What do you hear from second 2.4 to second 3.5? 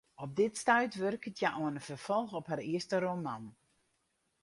har earste roman.